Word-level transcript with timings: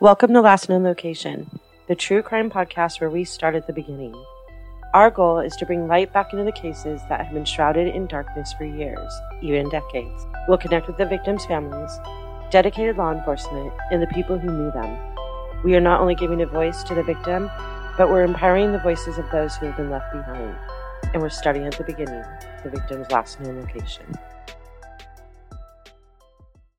Welcome 0.00 0.32
to 0.34 0.40
Last 0.40 0.68
Known 0.68 0.84
Location, 0.84 1.58
the 1.88 1.96
true 1.96 2.22
crime 2.22 2.50
podcast 2.50 3.00
where 3.00 3.10
we 3.10 3.24
start 3.24 3.56
at 3.56 3.66
the 3.66 3.72
beginning. 3.72 4.14
Our 4.94 5.10
goal 5.10 5.40
is 5.40 5.56
to 5.56 5.66
bring 5.66 5.88
light 5.88 6.12
back 6.12 6.32
into 6.32 6.44
the 6.44 6.52
cases 6.52 7.00
that 7.08 7.20
have 7.20 7.34
been 7.34 7.44
shrouded 7.44 7.92
in 7.92 8.06
darkness 8.06 8.52
for 8.52 8.64
years, 8.64 9.12
even 9.42 9.68
decades. 9.70 10.24
We'll 10.46 10.56
connect 10.56 10.86
with 10.86 10.98
the 10.98 11.04
victims' 11.04 11.46
families, 11.46 11.90
dedicated 12.52 12.96
law 12.96 13.10
enforcement, 13.10 13.72
and 13.90 14.00
the 14.00 14.06
people 14.06 14.38
who 14.38 14.52
knew 14.52 14.70
them. 14.70 14.96
We 15.64 15.74
are 15.74 15.80
not 15.80 16.00
only 16.00 16.14
giving 16.14 16.42
a 16.42 16.46
voice 16.46 16.84
to 16.84 16.94
the 16.94 17.02
victim, 17.02 17.50
but 17.96 18.08
we're 18.08 18.22
empowering 18.22 18.70
the 18.70 18.78
voices 18.78 19.18
of 19.18 19.28
those 19.32 19.56
who 19.56 19.66
have 19.66 19.76
been 19.76 19.90
left 19.90 20.12
behind. 20.12 20.54
And 21.12 21.20
we're 21.20 21.28
starting 21.28 21.66
at 21.66 21.76
the 21.76 21.82
beginning, 21.82 22.22
the 22.62 22.70
victim's 22.70 23.10
last 23.10 23.40
known 23.40 23.62
location. 23.62 24.06